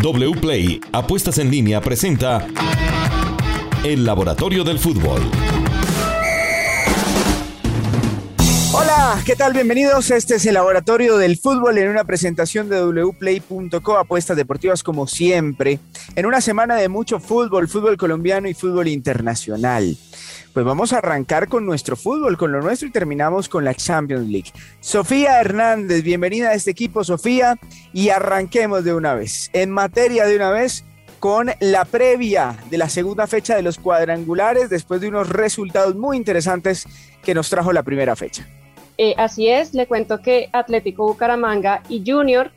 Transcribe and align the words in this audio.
WPLAY 0.00 0.80
Apuestas 0.92 1.38
en 1.38 1.50
línea 1.50 1.80
presenta 1.80 2.46
El 3.84 4.04
Laboratorio 4.04 4.62
del 4.62 4.78
Fútbol. 4.78 5.20
Hola, 8.70 9.22
¿qué 9.24 9.34
tal? 9.34 9.54
Bienvenidos. 9.54 10.10
Este 10.10 10.34
es 10.34 10.44
el 10.44 10.54
Laboratorio 10.54 11.16
del 11.16 11.38
Fútbol 11.38 11.78
en 11.78 11.88
una 11.88 12.04
presentación 12.04 12.68
de 12.68 12.82
wplay.co, 12.84 13.96
apuestas 13.96 14.36
deportivas 14.36 14.82
como 14.82 15.06
siempre, 15.06 15.80
en 16.14 16.26
una 16.26 16.42
semana 16.42 16.76
de 16.76 16.90
mucho 16.90 17.18
fútbol, 17.18 17.66
fútbol 17.66 17.96
colombiano 17.96 18.46
y 18.46 18.52
fútbol 18.52 18.88
internacional. 18.88 19.96
Pues 20.52 20.66
vamos 20.66 20.92
a 20.92 20.98
arrancar 20.98 21.48
con 21.48 21.64
nuestro 21.64 21.96
fútbol, 21.96 22.36
con 22.36 22.52
lo 22.52 22.60
nuestro 22.60 22.88
y 22.88 22.92
terminamos 22.92 23.48
con 23.48 23.64
la 23.64 23.74
Champions 23.74 24.28
League. 24.28 24.52
Sofía 24.80 25.40
Hernández, 25.40 26.02
bienvenida 26.02 26.50
a 26.50 26.54
este 26.54 26.70
equipo, 26.70 27.04
Sofía, 27.04 27.58
y 27.94 28.10
arranquemos 28.10 28.84
de 28.84 28.92
una 28.92 29.14
vez. 29.14 29.48
En 29.54 29.70
materia 29.70 30.26
de 30.26 30.36
una 30.36 30.50
vez, 30.50 30.84
con 31.20 31.50
la 31.60 31.86
previa 31.86 32.58
de 32.70 32.76
la 32.76 32.90
segunda 32.90 33.26
fecha 33.26 33.56
de 33.56 33.62
los 33.62 33.78
cuadrangulares 33.78 34.68
después 34.68 35.00
de 35.00 35.08
unos 35.08 35.30
resultados 35.30 35.96
muy 35.96 36.18
interesantes 36.18 36.86
que 37.22 37.34
nos 37.34 37.48
trajo 37.48 37.72
la 37.72 37.82
primera 37.82 38.14
fecha. 38.14 38.46
Eh, 39.00 39.14
así 39.16 39.48
es, 39.48 39.74
le 39.74 39.86
cuento 39.86 40.20
que 40.20 40.48
Atlético 40.52 41.06
Bucaramanga 41.06 41.82
y 41.88 42.02
Junior 42.04 42.50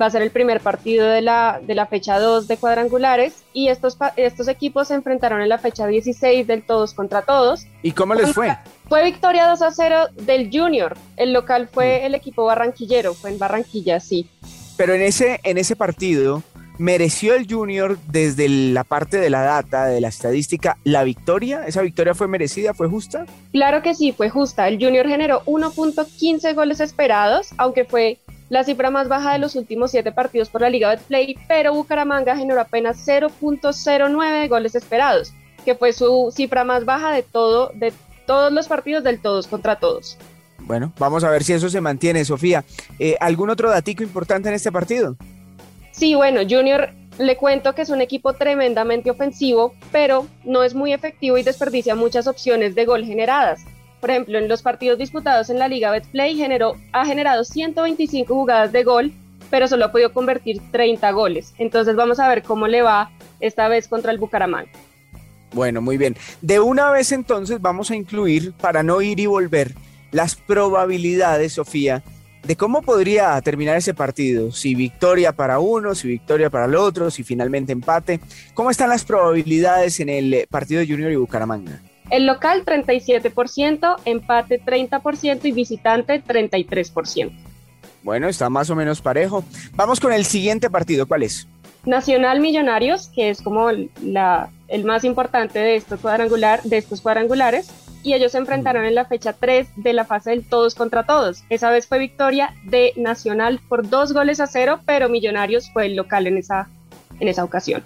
va 0.00 0.06
a 0.06 0.10
ser 0.10 0.20
el 0.22 0.30
primer 0.30 0.60
partido 0.60 1.08
de 1.08 1.22
la, 1.22 1.60
de 1.62 1.74
la 1.74 1.86
fecha 1.86 2.18
2 2.18 2.48
de 2.48 2.56
cuadrangulares 2.58 3.44
y 3.54 3.68
estos, 3.68 3.96
estos 4.16 4.48
equipos 4.48 4.88
se 4.88 4.94
enfrentaron 4.94 5.40
en 5.42 5.48
la 5.48 5.58
fecha 5.58 5.86
16 5.86 6.46
del 6.46 6.62
todos 6.62 6.92
contra 6.94 7.22
todos. 7.22 7.66
¿Y 7.82 7.92
cómo 7.92 8.14
les 8.14 8.32
fue? 8.32 8.54
Fue 8.88 9.04
victoria 9.04 9.46
2 9.48 9.62
a 9.62 9.70
0 9.70 10.08
del 10.22 10.50
Junior. 10.52 10.96
El 11.16 11.32
local 11.32 11.68
fue 11.72 12.00
mm. 12.00 12.06
el 12.06 12.14
equipo 12.14 12.44
barranquillero, 12.44 13.14
fue 13.14 13.30
en 13.30 13.38
Barranquilla, 13.38 14.00
sí. 14.00 14.28
Pero 14.76 14.94
en 14.94 15.02
ese, 15.02 15.40
en 15.44 15.58
ese 15.58 15.76
partido, 15.76 16.42
¿mereció 16.80 17.34
el 17.34 17.46
Junior 17.46 17.98
desde 18.08 18.48
la 18.48 18.84
parte 18.84 19.18
de 19.18 19.28
la 19.28 19.42
data, 19.42 19.84
de 19.84 20.00
la 20.00 20.08
estadística, 20.08 20.78
la 20.82 21.04
victoria? 21.04 21.66
¿Esa 21.66 21.82
victoria 21.82 22.14
fue 22.14 22.26
merecida, 22.26 22.72
fue 22.72 22.88
justa? 22.88 23.26
Claro 23.52 23.82
que 23.82 23.94
sí, 23.94 24.12
fue 24.12 24.30
justa. 24.30 24.66
El 24.66 24.82
Junior 24.82 25.06
generó 25.06 25.42
1.15 25.44 26.54
goles 26.54 26.80
esperados, 26.80 27.50
aunque 27.58 27.84
fue 27.84 28.18
la 28.48 28.64
cifra 28.64 28.90
más 28.90 29.08
baja 29.08 29.34
de 29.34 29.38
los 29.38 29.56
últimos 29.56 29.90
siete 29.90 30.10
partidos 30.10 30.48
por 30.48 30.62
la 30.62 30.70
Liga 30.70 30.88
Betplay, 30.88 31.36
pero 31.46 31.74
Bucaramanga 31.74 32.34
generó 32.34 32.62
apenas 32.62 33.06
0.09 33.06 34.48
goles 34.48 34.74
esperados, 34.74 35.34
que 35.66 35.74
fue 35.74 35.92
su 35.92 36.32
cifra 36.34 36.64
más 36.64 36.86
baja 36.86 37.12
de 37.12 37.22
todo, 37.22 37.72
de 37.74 37.92
todos 38.26 38.50
los 38.50 38.68
partidos 38.68 39.04
del 39.04 39.20
todos 39.20 39.48
contra 39.48 39.78
todos. 39.78 40.16
Bueno, 40.60 40.94
vamos 40.98 41.24
a 41.24 41.30
ver 41.30 41.44
si 41.44 41.52
eso 41.52 41.68
se 41.68 41.82
mantiene, 41.82 42.24
Sofía. 42.24 42.64
Eh, 42.98 43.16
¿Algún 43.20 43.50
otro 43.50 43.68
datico 43.68 44.02
importante 44.02 44.48
en 44.48 44.54
este 44.54 44.72
partido? 44.72 45.16
Sí, 46.00 46.14
bueno, 46.14 46.40
Junior 46.48 46.88
le 47.18 47.36
cuento 47.36 47.74
que 47.74 47.82
es 47.82 47.90
un 47.90 48.00
equipo 48.00 48.32
tremendamente 48.32 49.10
ofensivo, 49.10 49.74
pero 49.92 50.26
no 50.44 50.62
es 50.62 50.74
muy 50.74 50.94
efectivo 50.94 51.36
y 51.36 51.42
desperdicia 51.42 51.94
muchas 51.94 52.26
opciones 52.26 52.74
de 52.74 52.86
gol 52.86 53.04
generadas. 53.04 53.60
Por 54.00 54.08
ejemplo, 54.08 54.38
en 54.38 54.48
los 54.48 54.62
partidos 54.62 54.98
disputados 54.98 55.50
en 55.50 55.58
la 55.58 55.68
Liga 55.68 55.90
Betplay 55.90 56.36
generó, 56.36 56.76
ha 56.92 57.04
generado 57.04 57.44
125 57.44 58.34
jugadas 58.34 58.72
de 58.72 58.82
gol, 58.82 59.12
pero 59.50 59.68
solo 59.68 59.84
ha 59.84 59.92
podido 59.92 60.14
convertir 60.14 60.62
30 60.72 61.10
goles. 61.10 61.52
Entonces 61.58 61.94
vamos 61.94 62.18
a 62.18 62.30
ver 62.30 62.44
cómo 62.44 62.66
le 62.66 62.80
va 62.80 63.10
esta 63.38 63.68
vez 63.68 63.86
contra 63.86 64.10
el 64.10 64.16
Bucaramanga. 64.16 64.70
Bueno, 65.52 65.82
muy 65.82 65.98
bien. 65.98 66.16
De 66.40 66.60
una 66.60 66.90
vez 66.90 67.12
entonces 67.12 67.60
vamos 67.60 67.90
a 67.90 67.96
incluir, 67.96 68.54
para 68.54 68.82
no 68.82 69.02
ir 69.02 69.20
y 69.20 69.26
volver, 69.26 69.74
las 70.12 70.34
probabilidades, 70.34 71.52
Sofía, 71.52 72.02
de 72.42 72.56
cómo 72.56 72.82
podría 72.82 73.40
terminar 73.42 73.76
ese 73.76 73.94
partido, 73.94 74.52
si 74.52 74.74
victoria 74.74 75.32
para 75.32 75.58
uno, 75.58 75.94
si 75.94 76.08
victoria 76.08 76.50
para 76.50 76.66
el 76.66 76.74
otro, 76.74 77.10
si 77.10 77.22
finalmente 77.22 77.72
empate. 77.72 78.20
¿Cómo 78.54 78.70
están 78.70 78.88
las 78.88 79.04
probabilidades 79.04 80.00
en 80.00 80.08
el 80.08 80.46
partido 80.50 80.80
de 80.80 80.86
Junior 80.86 81.12
y 81.12 81.16
Bucaramanga? 81.16 81.80
El 82.10 82.26
local 82.26 82.64
37%, 82.64 83.96
empate 84.04 84.60
30% 84.60 85.44
y 85.44 85.52
visitante 85.52 86.22
33%. 86.22 87.30
Bueno, 88.02 88.28
está 88.28 88.48
más 88.48 88.70
o 88.70 88.74
menos 88.74 89.00
parejo. 89.00 89.44
Vamos 89.74 90.00
con 90.00 90.12
el 90.12 90.24
siguiente 90.24 90.70
partido, 90.70 91.06
¿cuál 91.06 91.22
es? 91.22 91.46
Nacional 91.84 92.40
Millonarios, 92.40 93.08
que 93.08 93.30
es 93.30 93.40
como 93.40 93.70
la, 94.02 94.50
el 94.68 94.84
más 94.84 95.04
importante 95.04 95.58
de 95.58 95.76
estos, 95.76 96.00
cuadrangular, 96.00 96.62
de 96.62 96.78
estos 96.78 97.00
cuadrangulares, 97.00 97.70
y 98.02 98.14
ellos 98.14 98.32
se 98.32 98.38
enfrentaron 98.38 98.84
en 98.84 98.94
la 98.94 99.04
fecha 99.04 99.32
3 99.32 99.68
de 99.76 99.92
la 99.92 100.04
fase 100.04 100.30
del 100.30 100.44
todos 100.44 100.74
contra 100.74 101.04
todos. 101.04 101.44
Esa 101.50 101.70
vez 101.70 101.86
fue 101.86 101.98
victoria 101.98 102.54
de 102.64 102.92
Nacional 102.96 103.60
por 103.68 103.88
dos 103.88 104.12
goles 104.12 104.40
a 104.40 104.46
cero, 104.46 104.80
pero 104.86 105.08
Millonarios 105.08 105.70
fue 105.72 105.86
el 105.86 105.96
local 105.96 106.26
en 106.26 106.38
esa, 106.38 106.68
en 107.18 107.28
esa 107.28 107.44
ocasión. 107.44 107.84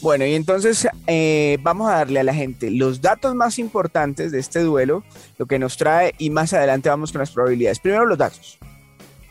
Bueno, 0.00 0.26
y 0.26 0.34
entonces 0.34 0.88
eh, 1.06 1.58
vamos 1.62 1.88
a 1.88 1.98
darle 1.98 2.20
a 2.20 2.24
la 2.24 2.34
gente 2.34 2.70
los 2.70 3.00
datos 3.00 3.34
más 3.36 3.58
importantes 3.58 4.32
de 4.32 4.40
este 4.40 4.60
duelo, 4.60 5.04
lo 5.38 5.46
que 5.46 5.60
nos 5.60 5.76
trae 5.76 6.14
y 6.18 6.28
más 6.30 6.52
adelante 6.52 6.88
vamos 6.88 7.12
con 7.12 7.20
las 7.20 7.30
probabilidades. 7.30 7.78
Primero 7.78 8.04
los 8.04 8.18
datos. 8.18 8.58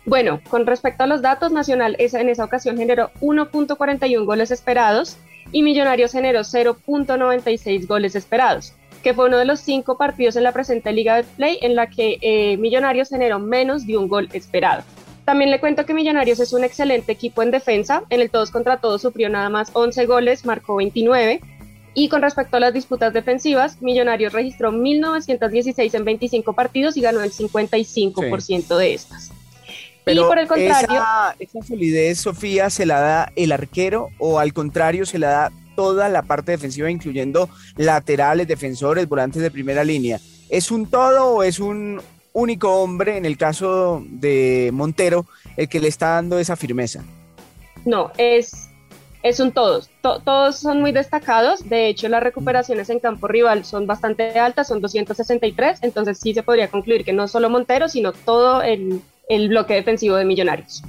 Bueno, 0.05 0.39
con 0.49 0.65
respecto 0.65 1.03
a 1.03 1.07
los 1.07 1.21
datos, 1.21 1.51
Nacional 1.51 1.95
en 1.99 2.29
esa 2.29 2.45
ocasión 2.45 2.77
generó 2.77 3.11
1.41 3.19 4.25
goles 4.25 4.49
esperados 4.49 5.17
y 5.51 5.61
Millonarios 5.61 6.13
generó 6.13 6.39
0.96 6.39 7.85
goles 7.85 8.15
esperados 8.15 8.73
que 9.01 9.13
fue 9.13 9.27
uno 9.27 9.37
de 9.37 9.45
los 9.45 9.59
cinco 9.59 9.97
partidos 9.97 10.35
en 10.35 10.43
la 10.43 10.51
presente 10.51 10.91
Liga 10.91 11.15
de 11.15 11.23
Play 11.23 11.57
en 11.61 11.75
la 11.75 11.87
que 11.87 12.17
eh, 12.21 12.57
Millonarios 12.57 13.09
generó 13.09 13.39
menos 13.39 13.85
de 13.85 13.97
un 13.97 14.07
gol 14.07 14.29
esperado. 14.33 14.83
También 15.25 15.51
le 15.51 15.59
cuento 15.59 15.85
que 15.85 15.93
Millonarios 15.93 16.39
es 16.39 16.53
un 16.53 16.63
excelente 16.63 17.11
equipo 17.11 17.43
en 17.43 17.51
defensa, 17.51 18.03
en 18.09 18.21
el 18.21 18.29
todos 18.29 18.51
contra 18.51 18.77
todos 18.77 19.01
sufrió 19.01 19.29
nada 19.29 19.49
más 19.49 19.69
11 19.73 20.05
goles, 20.05 20.45
marcó 20.45 20.75
29, 20.75 21.41
y 21.93 22.09
con 22.09 22.21
respecto 22.21 22.57
a 22.57 22.59
las 22.59 22.73
disputas 22.73 23.13
defensivas, 23.13 23.81
Millonarios 23.81 24.33
registró 24.33 24.71
1916 24.71 25.93
en 25.93 26.05
25 26.05 26.53
partidos 26.53 26.97
y 26.97 27.01
ganó 27.01 27.21
el 27.21 27.31
55% 27.31 28.77
de 28.77 28.93
estas. 28.93 29.31
Pero 30.03 30.23
y 30.23 30.25
por 30.25 30.39
el 30.39 30.47
contrario, 30.47 30.95
esa, 30.95 31.35
esa 31.37 31.61
solidez, 31.61 32.19
Sofía, 32.19 32.69
¿se 32.69 32.85
la 32.85 32.99
da 32.99 33.31
el 33.35 33.51
arquero 33.51 34.09
o 34.17 34.39
al 34.39 34.53
contrario 34.53 35.05
se 35.05 35.19
la 35.19 35.29
da 35.29 35.51
toda 35.75 36.09
la 36.09 36.23
parte 36.23 36.51
defensiva, 36.51 36.89
incluyendo 36.89 37.49
laterales, 37.77 38.47
defensores, 38.47 39.07
volantes 39.07 39.41
de 39.41 39.51
primera 39.51 39.83
línea. 39.83 40.19
¿Es 40.49 40.71
un 40.71 40.89
todo 40.89 41.35
o 41.35 41.43
es 41.43 41.59
un 41.59 42.01
único 42.33 42.81
hombre, 42.81 43.17
en 43.17 43.25
el 43.25 43.37
caso 43.37 44.03
de 44.07 44.69
Montero, 44.73 45.25
el 45.57 45.67
que 45.69 45.79
le 45.79 45.87
está 45.87 46.09
dando 46.11 46.39
esa 46.39 46.55
firmeza? 46.55 47.03
No, 47.85 48.11
es, 48.17 48.69
es 49.23 49.39
un 49.39 49.51
todos. 49.51 49.89
todos 50.01 50.57
son 50.57 50.81
muy 50.81 50.91
destacados. 50.91 51.67
De 51.67 51.87
hecho, 51.87 52.09
las 52.09 52.23
recuperaciones 52.23 52.89
en 52.89 52.99
campo 52.99 53.27
rival 53.27 53.65
son 53.65 53.87
bastante 53.87 54.39
altas, 54.39 54.67
son 54.67 54.81
263. 54.81 55.79
Entonces, 55.81 56.19
sí 56.19 56.33
se 56.33 56.43
podría 56.43 56.69
concluir 56.69 57.03
que 57.03 57.13
no 57.13 57.27
solo 57.27 57.49
Montero, 57.49 57.89
sino 57.89 58.13
todo 58.13 58.61
el, 58.61 59.01
el 59.29 59.49
bloque 59.49 59.73
defensivo 59.73 60.15
de 60.15 60.25
Millonarios. 60.25 60.83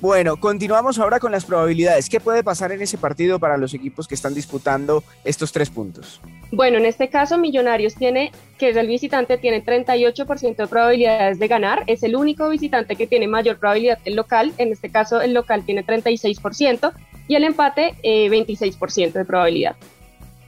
Bueno, 0.00 0.36
continuamos 0.36 1.00
ahora 1.00 1.18
con 1.18 1.32
las 1.32 1.44
probabilidades. 1.44 2.08
¿Qué 2.08 2.20
puede 2.20 2.44
pasar 2.44 2.70
en 2.70 2.80
ese 2.80 2.96
partido 2.98 3.40
para 3.40 3.56
los 3.56 3.74
equipos 3.74 4.06
que 4.06 4.14
están 4.14 4.32
disputando 4.32 5.02
estos 5.24 5.50
tres 5.50 5.70
puntos? 5.70 6.20
Bueno, 6.52 6.78
en 6.78 6.86
este 6.86 7.08
caso 7.08 7.36
Millonarios 7.36 7.96
tiene, 7.96 8.30
que 8.58 8.68
es 8.68 8.76
el 8.76 8.86
visitante, 8.86 9.38
tiene 9.38 9.64
38% 9.64 10.54
de 10.54 10.66
probabilidades 10.68 11.40
de 11.40 11.48
ganar. 11.48 11.82
Es 11.88 12.04
el 12.04 12.14
único 12.14 12.48
visitante 12.48 12.94
que 12.94 13.08
tiene 13.08 13.26
mayor 13.26 13.58
probabilidad 13.58 13.98
el 14.04 14.14
local. 14.14 14.52
En 14.58 14.70
este 14.70 14.88
caso 14.88 15.20
el 15.20 15.34
local 15.34 15.64
tiene 15.64 15.84
36% 15.84 16.92
y 17.26 17.34
el 17.34 17.42
empate 17.42 17.96
26% 18.04 18.98
eh, 18.98 19.10
de 19.10 19.24
probabilidad. 19.24 19.74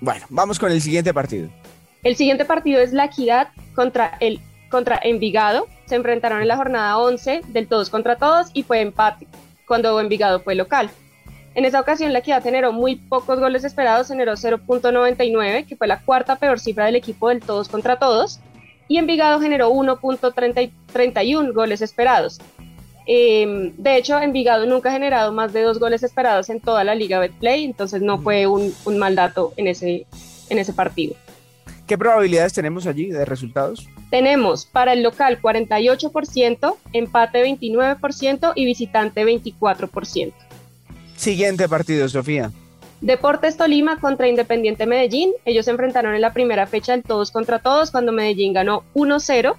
Bueno, 0.00 0.26
vamos 0.28 0.60
con 0.60 0.70
el 0.70 0.80
siguiente 0.80 1.12
partido. 1.12 1.48
El 2.04 2.14
siguiente 2.14 2.44
partido 2.44 2.80
es 2.80 2.92
la 2.92 3.06
Equidad 3.06 3.48
contra 3.74 4.16
el 4.20 4.40
contra 4.70 5.00
Envigado. 5.02 5.66
Se 5.90 5.96
enfrentaron 5.96 6.40
en 6.40 6.46
la 6.46 6.56
jornada 6.56 6.98
11 6.98 7.40
del 7.48 7.66
todos 7.66 7.90
contra 7.90 8.14
todos 8.14 8.46
y 8.54 8.62
fue 8.62 8.80
empate 8.80 9.26
cuando 9.66 9.98
Envigado 9.98 10.38
fue 10.38 10.54
local. 10.54 10.88
En 11.56 11.64
esa 11.64 11.80
ocasión 11.80 12.12
la 12.12 12.20
Equidad 12.20 12.44
generó 12.44 12.72
muy 12.72 12.94
pocos 12.94 13.40
goles 13.40 13.64
esperados, 13.64 14.06
generó 14.06 14.34
0.99, 14.34 15.66
que 15.66 15.74
fue 15.74 15.88
la 15.88 16.00
cuarta 16.00 16.36
peor 16.36 16.60
cifra 16.60 16.86
del 16.86 16.94
equipo 16.94 17.28
del 17.28 17.40
todos 17.40 17.68
contra 17.68 17.98
todos, 17.98 18.38
y 18.86 18.98
Envigado 18.98 19.40
generó 19.40 19.72
1.31 19.72 21.52
goles 21.52 21.82
esperados. 21.82 22.38
Em, 23.04 23.74
de 23.76 23.96
hecho, 23.96 24.20
Envigado 24.20 24.66
nunca 24.66 24.90
ha 24.90 24.92
generado 24.92 25.32
más 25.32 25.52
de 25.52 25.62
dos 25.62 25.80
goles 25.80 26.04
esperados 26.04 26.50
en 26.50 26.60
toda 26.60 26.84
la 26.84 26.94
Liga 26.94 27.18
Betplay, 27.18 27.64
entonces 27.64 28.00
no 28.00 28.22
fue 28.22 28.46
un, 28.46 28.72
un 28.84 28.96
mal 28.96 29.16
dato 29.16 29.54
en 29.56 29.66
ese, 29.66 30.06
en 30.50 30.58
ese 30.60 30.72
partido. 30.72 31.16
¿Qué 31.88 31.98
probabilidades 31.98 32.52
tenemos 32.52 32.86
allí 32.86 33.06
de 33.06 33.24
resultados? 33.24 33.88
Tenemos 34.10 34.66
para 34.66 34.92
el 34.92 35.02
local 35.02 35.40
48%, 35.40 36.76
empate 36.92 37.44
29% 37.44 38.52
y 38.56 38.64
visitante 38.64 39.24
24%. 39.24 40.32
Siguiente 41.16 41.68
partido, 41.68 42.08
Sofía. 42.08 42.50
Deportes 43.00 43.56
Tolima 43.56 43.98
contra 43.98 44.28
Independiente 44.28 44.84
Medellín. 44.84 45.32
Ellos 45.44 45.64
se 45.64 45.70
enfrentaron 45.70 46.14
en 46.14 46.20
la 46.20 46.32
primera 46.32 46.66
fecha 46.66 46.92
del 46.92 47.02
todos 47.02 47.30
contra 47.30 47.60
todos 47.60 47.90
cuando 47.90 48.12
Medellín 48.12 48.52
ganó 48.52 48.84
1-0. 48.94 49.54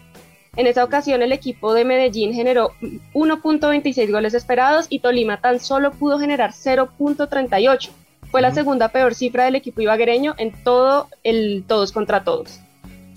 En 0.58 0.68
esa 0.68 0.84
ocasión 0.84 1.22
el 1.22 1.32
equipo 1.32 1.74
de 1.74 1.86
Medellín 1.86 2.34
generó 2.34 2.72
1.26 3.14 4.12
goles 4.12 4.34
esperados 4.34 4.88
y 4.90 5.00
Tolima 5.00 5.40
tan 5.40 5.60
solo 5.60 5.92
pudo 5.92 6.20
generar 6.20 6.52
0.38. 6.52 7.90
Fue 8.30 8.42
la 8.42 8.54
segunda 8.54 8.90
peor 8.90 9.16
cifra 9.16 9.46
del 9.46 9.56
equipo 9.56 9.82
ibaguereño 9.82 10.36
en 10.38 10.52
todo 10.64 11.08
el 11.24 11.64
todos 11.68 11.92
contra 11.92 12.24
todos. 12.24 12.60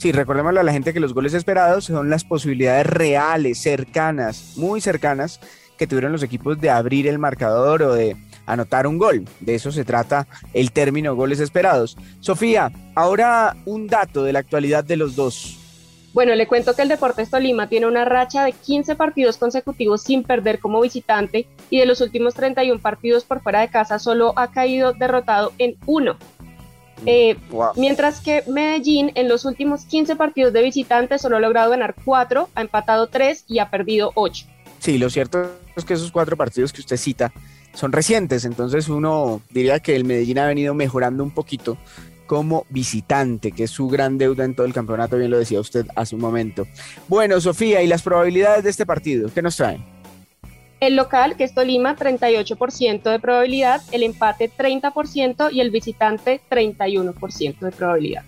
Sí, 0.04 0.12
recordémosle 0.12 0.60
a 0.60 0.64
la 0.64 0.72
gente 0.72 0.92
que 0.92 1.00
los 1.00 1.14
goles 1.14 1.32
esperados 1.32 1.86
son 1.86 2.10
las 2.10 2.24
posibilidades 2.24 2.84
reales, 2.84 3.56
cercanas, 3.56 4.52
muy 4.56 4.82
cercanas, 4.82 5.40
que 5.78 5.86
tuvieron 5.86 6.12
los 6.12 6.22
equipos 6.22 6.60
de 6.60 6.68
abrir 6.68 7.06
el 7.06 7.18
marcador 7.18 7.82
o 7.82 7.94
de 7.94 8.14
anotar 8.44 8.86
un 8.86 8.98
gol. 8.98 9.24
De 9.40 9.54
eso 9.54 9.72
se 9.72 9.82
trata 9.82 10.26
el 10.52 10.72
término 10.72 11.16
goles 11.16 11.40
esperados. 11.40 11.96
Sofía, 12.20 12.70
ahora 12.94 13.56
un 13.64 13.86
dato 13.86 14.24
de 14.24 14.34
la 14.34 14.40
actualidad 14.40 14.84
de 14.84 14.98
los 14.98 15.16
dos. 15.16 15.58
Bueno, 16.12 16.34
le 16.34 16.46
cuento 16.46 16.76
que 16.76 16.82
el 16.82 16.88
Deportes 16.90 17.30
Tolima 17.30 17.70
tiene 17.70 17.86
una 17.86 18.04
racha 18.04 18.44
de 18.44 18.52
15 18.52 18.96
partidos 18.96 19.38
consecutivos 19.38 20.02
sin 20.02 20.22
perder 20.22 20.58
como 20.58 20.82
visitante 20.82 21.48
y 21.70 21.78
de 21.80 21.86
los 21.86 22.02
últimos 22.02 22.34
31 22.34 22.78
partidos 22.78 23.24
por 23.24 23.40
fuera 23.40 23.62
de 23.62 23.68
casa 23.68 23.98
solo 23.98 24.34
ha 24.36 24.50
caído 24.50 24.92
derrotado 24.92 25.54
en 25.56 25.76
uno. 25.86 26.18
Eh, 27.06 27.36
mientras 27.76 28.20
que 28.20 28.42
Medellín 28.46 29.12
en 29.14 29.28
los 29.28 29.44
últimos 29.44 29.84
15 29.84 30.16
partidos 30.16 30.52
de 30.52 30.62
visitante 30.62 31.18
solo 31.18 31.36
ha 31.36 31.40
logrado 31.40 31.70
ganar 31.70 31.94
4, 32.04 32.48
ha 32.54 32.60
empatado 32.60 33.08
3 33.08 33.44
y 33.48 33.58
ha 33.58 33.70
perdido 33.70 34.12
8. 34.14 34.46
Sí, 34.78 34.98
lo 34.98 35.10
cierto 35.10 35.50
es 35.76 35.84
que 35.84 35.94
esos 35.94 36.12
cuatro 36.12 36.36
partidos 36.36 36.72
que 36.72 36.80
usted 36.80 36.96
cita 36.96 37.32
son 37.72 37.90
recientes, 37.90 38.44
entonces 38.44 38.88
uno 38.88 39.40
diría 39.50 39.80
que 39.80 39.96
el 39.96 40.04
Medellín 40.04 40.38
ha 40.38 40.46
venido 40.46 40.74
mejorando 40.74 41.24
un 41.24 41.30
poquito 41.30 41.76
como 42.26 42.66
visitante, 42.70 43.52
que 43.52 43.64
es 43.64 43.70
su 43.70 43.88
gran 43.88 44.18
deuda 44.18 44.44
en 44.44 44.54
todo 44.54 44.66
el 44.66 44.72
campeonato, 44.72 45.16
bien 45.16 45.30
lo 45.30 45.38
decía 45.38 45.60
usted 45.60 45.86
hace 45.96 46.14
un 46.14 46.20
momento. 46.20 46.66
Bueno, 47.08 47.40
Sofía, 47.40 47.82
¿y 47.82 47.86
las 47.86 48.02
probabilidades 48.02 48.64
de 48.64 48.70
este 48.70 48.86
partido? 48.86 49.30
¿Qué 49.34 49.42
nos 49.42 49.56
traen? 49.56 49.93
El 50.80 50.96
local, 50.96 51.36
que 51.36 51.44
es 51.44 51.54
Tolima, 51.54 51.96
38% 51.96 53.02
de 53.02 53.18
probabilidad, 53.18 53.82
el 53.92 54.02
empate 54.02 54.50
30% 54.50 55.52
y 55.52 55.60
el 55.60 55.70
visitante 55.70 56.40
31% 56.50 57.58
de 57.58 57.70
probabilidad. 57.70 58.22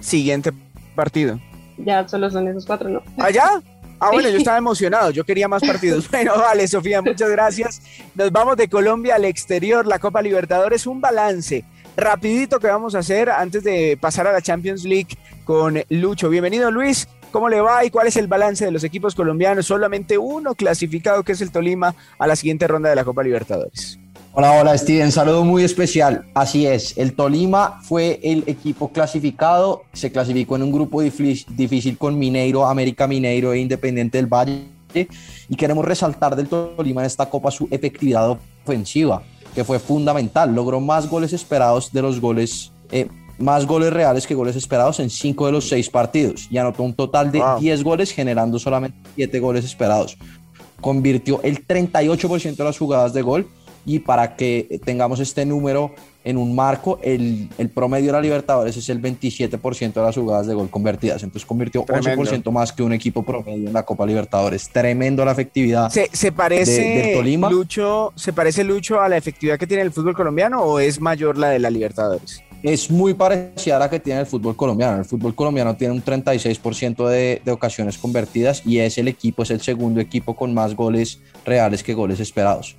Siguiente 0.00 0.52
partido. 0.94 1.38
Ya 1.76 2.06
solo 2.08 2.30
son 2.30 2.48
esos 2.48 2.66
cuatro, 2.66 2.88
¿no? 2.88 3.02
¿Allá? 3.18 3.62
Ah, 4.00 4.10
bueno, 4.12 4.28
yo 4.28 4.36
estaba 4.36 4.58
emocionado, 4.58 5.10
yo 5.10 5.24
quería 5.24 5.48
más 5.48 5.62
partidos. 5.62 6.08
Bueno, 6.10 6.36
vale, 6.38 6.66
Sofía, 6.68 7.00
muchas 7.00 7.30
gracias. 7.30 7.80
Nos 8.14 8.30
vamos 8.30 8.56
de 8.56 8.68
Colombia 8.68 9.14
al 9.14 9.24
exterior, 9.24 9.86
la 9.86 9.98
Copa 9.98 10.20
Libertadores, 10.20 10.86
un 10.86 11.00
balance 11.00 11.64
rapidito 11.96 12.58
que 12.58 12.66
vamos 12.66 12.94
a 12.94 12.98
hacer 12.98 13.30
antes 13.30 13.62
de 13.62 13.96
pasar 14.00 14.26
a 14.26 14.32
la 14.32 14.42
Champions 14.42 14.84
League 14.84 15.16
con 15.44 15.80
Lucho. 15.88 16.28
Bienvenido 16.28 16.70
Luis, 16.70 17.08
¿cómo 17.34 17.48
le 17.48 17.60
va 17.60 17.84
y 17.84 17.90
cuál 17.90 18.06
es 18.06 18.16
el 18.16 18.28
balance 18.28 18.64
de 18.64 18.70
los 18.70 18.84
equipos 18.84 19.16
colombianos? 19.16 19.66
Solamente 19.66 20.16
uno 20.16 20.54
clasificado 20.54 21.24
que 21.24 21.32
es 21.32 21.40
el 21.40 21.50
Tolima 21.50 21.92
a 22.16 22.28
la 22.28 22.36
siguiente 22.36 22.68
ronda 22.68 22.90
de 22.90 22.94
la 22.94 23.04
Copa 23.04 23.24
Libertadores. 23.24 23.98
Hola, 24.34 24.52
hola 24.52 24.78
Steven, 24.78 25.10
saludo 25.10 25.42
muy 25.42 25.64
especial. 25.64 26.26
Así 26.34 26.64
es, 26.64 26.96
el 26.96 27.14
Tolima 27.14 27.80
fue 27.82 28.20
el 28.22 28.44
equipo 28.46 28.92
clasificado, 28.92 29.82
se 29.92 30.12
clasificó 30.12 30.54
en 30.54 30.62
un 30.62 30.70
grupo 30.70 31.02
difícil 31.02 31.98
con 31.98 32.16
Mineiro, 32.16 32.66
América 32.66 33.08
Mineiro 33.08 33.52
e 33.52 33.58
Independiente 33.58 34.16
del 34.16 34.28
Valle 34.28 34.68
y 35.48 35.56
queremos 35.56 35.84
resaltar 35.84 36.36
del 36.36 36.46
Tolima 36.46 37.00
en 37.00 37.06
esta 37.06 37.28
copa 37.28 37.50
su 37.50 37.66
efectividad 37.68 38.38
ofensiva 38.64 39.24
que 39.56 39.64
fue 39.64 39.80
fundamental. 39.80 40.54
Logró 40.54 40.80
más 40.80 41.10
goles 41.10 41.32
esperados 41.32 41.92
de 41.92 42.00
los 42.00 42.20
goles, 42.20 42.70
eh, 42.92 43.08
más 43.38 43.66
goles 43.66 43.92
reales 43.92 44.26
que 44.26 44.34
goles 44.34 44.56
esperados 44.56 45.00
en 45.00 45.10
cinco 45.10 45.46
de 45.46 45.52
los 45.52 45.68
seis 45.68 45.90
partidos 45.90 46.46
y 46.50 46.58
anotó 46.58 46.82
un 46.82 46.94
total 46.94 47.32
de 47.32 47.42
10 47.60 47.82
goles, 47.82 48.12
generando 48.12 48.58
solamente 48.58 48.96
7 49.16 49.40
goles 49.40 49.64
esperados. 49.64 50.16
Convirtió 50.80 51.40
el 51.42 51.66
38% 51.66 52.56
de 52.56 52.64
las 52.64 52.78
jugadas 52.78 53.12
de 53.12 53.22
gol 53.22 53.48
y 53.86 53.98
para 54.00 54.36
que 54.36 54.80
tengamos 54.84 55.20
este 55.20 55.44
número 55.44 55.94
en 56.24 56.38
un 56.38 56.54
marco, 56.54 56.98
el, 57.02 57.50
el, 57.58 57.68
promedio 57.68 58.06
de 58.06 58.12
la 58.12 58.20
Libertadores 58.22 58.74
es 58.78 58.88
el 58.88 59.00
27% 59.00 59.92
de 59.92 60.00
las 60.00 60.14
jugadas 60.14 60.46
de 60.46 60.54
gol 60.54 60.70
convertidas. 60.70 61.22
Entonces 61.22 61.44
convirtió 61.46 61.82
Tremendo. 61.82 62.22
11% 62.22 62.50
más 62.50 62.72
que 62.72 62.82
un 62.82 62.94
equipo 62.94 63.22
promedio 63.22 63.68
en 63.68 63.72
la 63.74 63.82
Copa 63.82 64.06
Libertadores. 64.06 64.70
Tremendo 64.70 65.22
la 65.22 65.32
efectividad. 65.32 65.90
¿Se, 65.90 66.08
se 66.10 66.32
parece, 66.32 67.12
Tolima. 67.14 67.50
Lucho, 67.50 68.14
¿Se 68.16 68.32
parece 68.32 68.64
Lucho 68.64 69.02
a 69.02 69.08
la 69.10 69.18
efectividad 69.18 69.58
que 69.58 69.66
tiene 69.66 69.82
el 69.82 69.92
fútbol 69.92 70.14
colombiano 70.14 70.62
o 70.62 70.78
es 70.78 70.98
mayor 70.98 71.36
la 71.36 71.50
de 71.50 71.58
la 71.58 71.68
Libertadores? 71.68 72.42
Es 72.64 72.90
muy 72.90 73.12
parecida 73.12 73.76
a 73.76 73.78
la 73.78 73.90
que 73.90 74.00
tiene 74.00 74.20
el 74.20 74.26
fútbol 74.26 74.56
colombiano. 74.56 74.98
El 74.98 75.04
fútbol 75.04 75.34
colombiano 75.34 75.76
tiene 75.76 75.92
un 75.92 76.02
36% 76.02 77.06
de, 77.08 77.42
de 77.44 77.52
ocasiones 77.52 77.98
convertidas 77.98 78.62
y 78.64 78.78
es 78.78 78.96
el 78.96 79.06
equipo, 79.06 79.42
es 79.42 79.50
el 79.50 79.60
segundo 79.60 80.00
equipo 80.00 80.34
con 80.34 80.54
más 80.54 80.74
goles 80.74 81.20
reales 81.44 81.82
que 81.82 81.92
goles 81.92 82.20
esperados. 82.20 82.74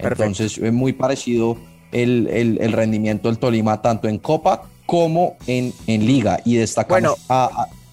Entonces 0.00 0.58
es 0.58 0.72
muy 0.72 0.92
parecido 0.92 1.56
el, 1.92 2.26
el, 2.26 2.72
rendimiento 2.72 3.28
del 3.28 3.38
Tolima 3.38 3.80
tanto 3.80 4.08
en 4.08 4.18
Copa 4.18 4.64
como 4.86 5.36
en, 5.46 5.72
en 5.86 6.04
Liga 6.04 6.40
y 6.44 6.56
destacamos 6.56 7.16
bueno, 7.28 7.48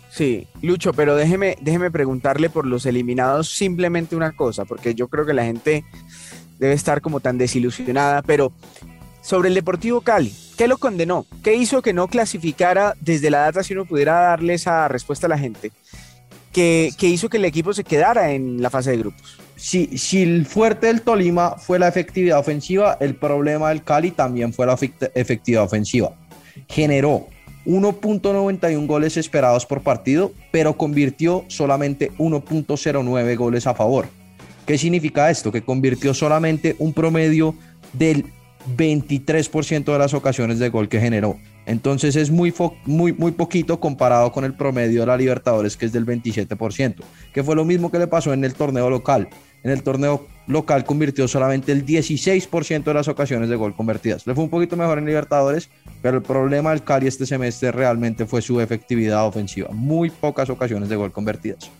Sí, 0.09 0.47
Lucho, 0.61 0.93
pero 0.93 1.15
déjeme, 1.15 1.57
déjeme 1.59 1.91
preguntarle 1.91 2.49
por 2.49 2.65
los 2.65 2.85
eliminados 2.85 3.49
simplemente 3.49 4.15
una 4.15 4.31
cosa, 4.31 4.63
porque 4.63 4.95
yo 4.95 5.09
creo 5.09 5.25
que 5.25 5.33
la 5.33 5.43
gente 5.43 5.83
debe 6.57 6.73
estar 6.73 7.01
como 7.01 7.19
tan 7.19 7.37
desilusionada, 7.37 8.21
pero 8.21 8.53
sobre 9.21 9.49
el 9.49 9.55
Deportivo 9.55 9.99
Cali, 9.99 10.33
¿qué 10.57 10.67
lo 10.67 10.77
condenó? 10.77 11.25
¿Qué 11.43 11.55
hizo 11.55 11.81
que 11.81 11.93
no 11.93 12.07
clasificara 12.07 12.95
desde 13.01 13.29
la 13.29 13.39
data 13.39 13.63
si 13.63 13.73
uno 13.73 13.85
pudiera 13.85 14.13
darle 14.13 14.55
esa 14.55 14.87
respuesta 14.87 15.27
a 15.27 15.29
la 15.29 15.37
gente? 15.37 15.71
¿Qué, 16.51 16.91
qué 16.97 17.07
hizo 17.07 17.29
que 17.29 17.37
el 17.37 17.45
equipo 17.45 17.73
se 17.73 17.83
quedara 17.83 18.31
en 18.31 18.61
la 18.61 18.69
fase 18.69 18.91
de 18.91 18.97
grupos? 18.97 19.39
si, 19.55 19.97
si 19.97 20.21
el 20.21 20.45
fuerte 20.45 20.87
del 20.87 21.01
Tolima 21.01 21.55
fue 21.57 21.79
la 21.79 21.87
efectividad 21.87 22.39
ofensiva, 22.39 22.97
el 22.99 23.15
problema 23.15 23.69
del 23.69 23.83
Cali 23.83 24.11
también 24.11 24.53
fue 24.53 24.65
la 24.65 24.77
efectividad 25.15 25.63
ofensiva. 25.63 26.13
Generó 26.67 27.27
1.91 27.65 28.85
goles 28.85 29.17
esperados 29.17 29.65
por 29.65 29.81
partido, 29.81 30.31
pero 30.51 30.77
convirtió 30.77 31.45
solamente 31.47 32.11
1.09 32.17 33.37
goles 33.37 33.67
a 33.67 33.73
favor. 33.73 34.07
¿Qué 34.65 34.77
significa 34.77 35.29
esto? 35.29 35.51
Que 35.51 35.63
convirtió 35.63 36.13
solamente 36.13 36.75
un 36.79 36.93
promedio 36.93 37.55
del 37.93 38.25
23% 38.67 39.85
de 39.85 39.99
las 39.99 40.13
ocasiones 40.13 40.59
de 40.59 40.69
gol 40.69 40.89
que 40.89 40.99
generó. 40.99 41.37
Entonces 41.65 42.15
es 42.15 42.29
muy, 42.29 42.53
muy, 42.85 43.13
muy 43.13 43.31
poquito 43.31 43.79
comparado 43.79 44.31
con 44.31 44.45
el 44.45 44.53
promedio 44.53 45.01
de 45.01 45.07
la 45.07 45.17
Libertadores, 45.17 45.77
que 45.77 45.85
es 45.85 45.91
del 45.91 46.05
27%, 46.05 46.95
que 47.33 47.43
fue 47.43 47.55
lo 47.55 47.65
mismo 47.65 47.91
que 47.91 47.99
le 47.99 48.07
pasó 48.07 48.33
en 48.33 48.43
el 48.43 48.53
torneo 48.53 48.89
local. 48.89 49.29
En 49.63 49.71
el 49.71 49.81
torneo 49.81 50.27
local 50.45 50.85
convirtió 50.85 51.27
solamente 51.27 51.71
el 51.71 51.85
16% 51.85 52.83
de 52.83 52.93
las 52.93 53.07
ocasiones 53.07 53.49
de 53.49 53.55
gol 53.55 53.75
convertidas. 53.75 54.27
Le 54.27 54.35
fue 54.35 54.43
un 54.43 54.49
poquito 54.51 54.77
mejor 54.77 54.99
en 54.99 55.05
Libertadores, 55.05 55.69
pero 56.03 56.17
el 56.17 56.23
problema 56.23 56.69
del 56.69 56.83
Cali 56.83 57.07
este 57.07 57.25
semestre 57.25 57.71
realmente 57.71 58.27
fue 58.27 58.43
su 58.43 58.61
efectividad 58.61 59.25
ofensiva. 59.25 59.69
Muy 59.71 60.11
pocas 60.11 60.51
ocasiones 60.51 60.87
de 60.89 60.95
gol 60.95 61.11
convertidas. 61.11 61.71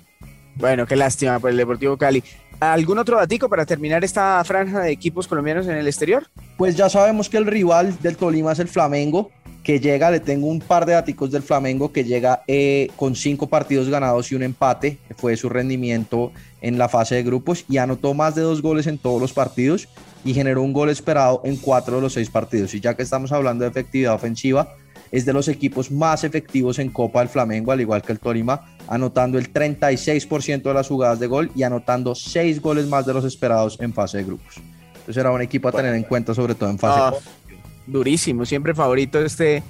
Bueno, 0.55 0.87
qué 0.87 0.95
lástima 0.95 1.37
por 1.39 1.51
el 1.51 1.57
Deportivo 1.57 1.97
Cali. 1.97 2.23
¿Algún 2.59 2.97
otro 2.97 3.17
datico 3.17 3.49
para 3.49 3.65
terminar 3.65 4.03
esta 4.03 4.43
franja 4.43 4.81
de 4.81 4.91
equipos 4.91 5.27
colombianos 5.27 5.67
en 5.67 5.75
el 5.75 5.87
exterior? 5.87 6.27
Pues 6.57 6.75
ya 6.75 6.89
sabemos 6.89 7.29
que 7.29 7.37
el 7.37 7.45
rival 7.45 7.97
del 8.01 8.15
Tolima 8.15 8.53
es 8.53 8.59
el 8.59 8.69
Flamengo, 8.69 9.29
que 9.63 9.79
llega, 9.79 10.11
le 10.11 10.19
tengo 10.19 10.47
un 10.47 10.59
par 10.59 10.85
de 10.85 10.93
datos 10.93 11.31
del 11.31 11.41
Flamengo, 11.41 11.91
que 11.91 12.03
llega 12.03 12.43
eh, 12.47 12.89
con 12.95 13.15
cinco 13.15 13.47
partidos 13.47 13.89
ganados 13.89 14.31
y 14.31 14.35
un 14.35 14.43
empate, 14.43 14.99
fue 15.17 15.35
su 15.35 15.49
rendimiento 15.49 16.31
en 16.61 16.77
la 16.77 16.87
fase 16.87 17.15
de 17.15 17.23
grupos 17.23 17.65
y 17.67 17.77
anotó 17.77 18.13
más 18.13 18.35
de 18.35 18.43
dos 18.43 18.61
goles 18.61 18.87
en 18.87 18.99
todos 18.99 19.19
los 19.19 19.33
partidos 19.33 19.89
y 20.23 20.33
generó 20.33 20.61
un 20.61 20.71
gol 20.71 20.89
esperado 20.89 21.41
en 21.43 21.57
cuatro 21.57 21.97
de 21.97 22.03
los 22.03 22.13
seis 22.13 22.29
partidos. 22.29 22.73
Y 22.73 22.79
ya 22.79 22.93
que 22.93 23.03
estamos 23.03 23.31
hablando 23.31 23.63
de 23.63 23.71
efectividad 23.71 24.13
ofensiva, 24.13 24.75
es 25.11 25.25
de 25.25 25.33
los 25.33 25.47
equipos 25.47 25.91
más 25.91 26.23
efectivos 26.23 26.79
en 26.79 26.89
Copa 26.89 27.19
del 27.19 27.29
Flamengo, 27.29 27.71
al 27.71 27.81
igual 27.81 28.01
que 28.01 28.11
el 28.11 28.19
Tolima, 28.19 28.74
anotando 28.87 29.37
el 29.37 29.51
36% 29.51 30.61
de 30.61 30.73
las 30.73 30.87
jugadas 30.87 31.19
de 31.19 31.27
gol 31.27 31.51
y 31.55 31.63
anotando 31.63 32.15
seis 32.15 32.61
goles 32.61 32.87
más 32.87 33.05
de 33.05 33.13
los 33.13 33.25
esperados 33.25 33.77
en 33.79 33.93
fase 33.93 34.17
de 34.19 34.25
grupos. 34.25 34.57
Entonces 34.89 35.17
era 35.17 35.31
un 35.31 35.41
equipo 35.41 35.69
a 35.69 35.71
tener 35.71 35.93
en 35.93 36.03
cuenta, 36.03 36.33
sobre 36.33 36.55
todo 36.55 36.69
en 36.69 36.79
fase 36.79 36.99
de 36.99 37.05
grupos 37.07 37.45
durísimo, 37.87 38.45
siempre 38.45 38.73
favorito 38.73 39.23
este, 39.23 39.63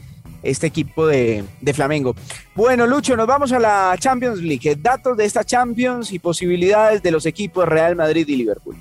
este 0.44 0.68
equipo 0.68 1.08
de, 1.08 1.44
de, 1.62 1.74
Flamengo. 1.74 2.16
Bueno, 2.56 2.88
Lucho, 2.88 3.16
nos 3.16 3.28
vamos 3.28 3.52
a 3.52 3.60
la 3.60 3.96
Champions 4.00 4.40
League. 4.42 4.76
Datos 4.76 5.18
de 5.18 5.26
esta 5.26 5.44
Champions 5.44 6.12
y 6.12 6.20
posibilidades 6.20 7.02
de 7.02 7.12
los 7.12 7.26
equipos 7.26 7.68
Real 7.68 7.96
Madrid 7.96 8.28
y 8.28 8.36
Liverpool. 8.36 8.76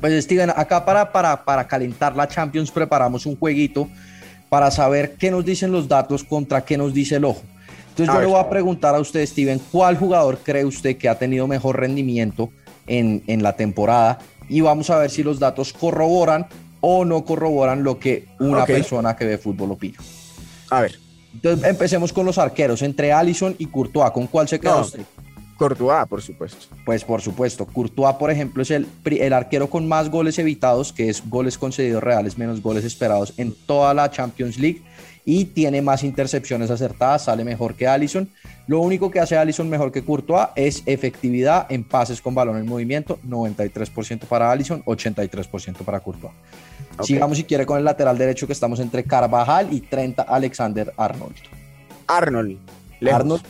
Pues 0.00 0.24
Steven, 0.24 0.50
acá 0.50 0.84
para, 0.84 1.10
para, 1.10 1.44
para 1.44 1.66
calentar 1.66 2.14
la 2.14 2.28
Champions 2.28 2.70
preparamos 2.70 3.24
un 3.24 3.36
jueguito 3.36 3.88
para 4.48 4.70
saber 4.70 5.14
qué 5.16 5.30
nos 5.30 5.44
dicen 5.44 5.72
los 5.72 5.88
datos 5.88 6.22
contra 6.22 6.64
qué 6.64 6.76
nos 6.76 6.92
dice 6.92 7.16
el 7.16 7.24
ojo. 7.24 7.42
Entonces 7.96 8.14
yo 8.14 8.20
le 8.20 8.26
voy 8.26 8.38
a 8.38 8.50
preguntar 8.50 8.94
a 8.94 9.00
usted, 9.00 9.24
Steven, 9.24 9.58
¿cuál 9.72 9.96
jugador 9.96 10.36
cree 10.42 10.66
usted 10.66 10.98
que 10.98 11.08
ha 11.08 11.18
tenido 11.18 11.46
mejor 11.46 11.80
rendimiento 11.80 12.50
en, 12.86 13.22
en 13.26 13.42
la 13.42 13.54
temporada? 13.56 14.18
Y 14.50 14.60
vamos 14.60 14.90
a 14.90 14.98
ver 14.98 15.10
si 15.10 15.22
los 15.22 15.38
datos 15.38 15.72
corroboran 15.72 16.46
o 16.82 17.06
no 17.06 17.24
corroboran 17.24 17.82
lo 17.82 17.98
que 17.98 18.26
una 18.38 18.66
persona 18.66 19.16
que 19.16 19.24
ve 19.24 19.38
fútbol 19.38 19.72
opina. 19.72 19.96
A 20.68 20.82
ver. 20.82 20.98
Entonces 21.32 21.66
empecemos 21.66 22.12
con 22.12 22.26
los 22.26 22.36
arqueros, 22.36 22.82
entre 22.82 23.14
Allison 23.14 23.54
y 23.56 23.64
Courtois, 23.64 24.10
¿con 24.10 24.26
cuál 24.26 24.46
se 24.46 24.60
queda 24.60 24.76
usted? 24.76 25.00
Courtois, 25.56 26.06
por 26.06 26.20
supuesto. 26.20 26.66
Pues 26.84 27.02
por 27.02 27.22
supuesto, 27.22 27.64
Courtois, 27.64 28.16
por 28.16 28.30
ejemplo, 28.30 28.62
es 28.62 28.70
el, 28.72 28.86
el 29.06 29.32
arquero 29.32 29.70
con 29.70 29.88
más 29.88 30.10
goles 30.10 30.38
evitados, 30.38 30.92
que 30.92 31.08
es 31.08 31.26
goles 31.26 31.56
concedidos 31.56 32.02
reales 32.02 32.36
menos 32.36 32.60
goles 32.60 32.84
esperados 32.84 33.32
en 33.38 33.54
toda 33.64 33.94
la 33.94 34.10
Champions 34.10 34.58
League 34.58 34.82
y 35.28 35.46
tiene 35.46 35.82
más 35.82 36.04
intercepciones 36.04 36.70
acertadas, 36.70 37.24
sale 37.24 37.44
mejor 37.44 37.74
que 37.74 37.88
Allison. 37.88 38.30
Lo 38.68 38.78
único 38.80 39.10
que 39.10 39.18
hace 39.18 39.36
Allison 39.36 39.68
mejor 39.68 39.90
que 39.90 40.04
Courtois 40.04 40.48
es 40.54 40.84
efectividad 40.86 41.66
en 41.68 41.82
pases 41.82 42.22
con 42.22 42.34
balón 42.34 42.58
en 42.58 42.66
movimiento, 42.66 43.18
93% 43.26 44.20
para 44.20 44.52
Allison, 44.52 44.84
83% 44.84 45.78
para 45.78 45.98
Courtois. 45.98 46.32
Sigamos 47.02 47.36
si 47.36 47.44
quiere 47.44 47.66
con 47.66 47.76
el 47.76 47.84
lateral 47.84 48.16
derecho 48.16 48.46
que 48.46 48.52
estamos 48.52 48.78
entre 48.78 49.02
Carvajal 49.02 49.72
y 49.72 49.80
30 49.80 50.22
Alexander 50.22 50.94
Arnold. 50.96 51.34
Arnold. 52.06 52.58
Arnold 53.12 53.42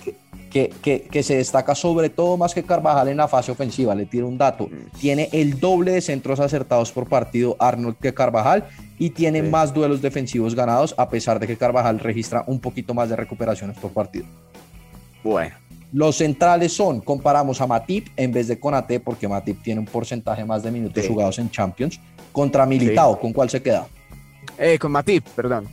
que, 0.50 0.71
que, 0.83 1.02
que, 1.02 1.23
se 1.23 1.37
destaca 1.37 1.75
sobre 1.75 2.09
todo 2.09 2.38
más 2.38 2.54
que 2.54 2.62
Carvajal 2.62 3.09
en 3.09 3.18
la 3.18 3.28
fase 3.28 3.52
ofensiva. 3.52 3.95
Le 3.95 4.06
tiro 4.06 4.26
un 4.26 4.38
dato. 4.38 4.66
Mm. 4.66 4.99
Tiene 4.99 5.28
el 5.33 5.61
doble 5.61 5.92
de 5.92 6.00
centros 6.00 6.40
acertados 6.40 6.90
por 6.90 7.06
partido 7.06 7.54
Arnold 7.59 7.97
que 7.99 8.14
Carvajal 8.14 8.64
y 8.99 9.11
tiene 9.11 9.43
más 9.43 9.73
duelos 9.73 10.00
defensivos 10.03 10.55
ganados 10.55 10.95
a 10.97 11.09
pesar 11.09 11.38
de 11.38 11.47
que 11.47 11.57
Carvajal 11.57 11.99
registra 11.99 12.45
un 12.47 12.61
poquito 12.61 12.95
más 12.95 13.09
de 13.09 13.17
recuperaciones 13.17 13.76
por 13.79 13.91
partido. 13.93 14.26
Bueno. 15.23 15.55
Los 15.93 16.17
centrales 16.17 16.73
son, 16.73 17.00
comparamos 17.00 17.61
a 17.61 17.67
Matip 17.67 18.09
en 18.17 18.33
vez 18.33 18.49
de 18.49 18.59
Conate, 18.59 19.00
porque 19.00 19.29
Matip 19.29 19.62
tiene 19.62 19.81
un 19.81 19.87
porcentaje 19.87 20.45
más 20.45 20.62
de 20.62 20.71
minutos 20.71 21.07
jugados 21.07 21.38
en 21.38 21.50
Champions, 21.50 22.00
contra 22.33 22.67
Militao, 22.67 23.19
¿con 23.19 23.33
cuál 23.33 23.49
se 23.49 23.62
queda? 23.62 23.87
Eh, 24.59 24.79
con 24.79 24.93
Matip, 24.93 25.25
perdón. 25.29 25.67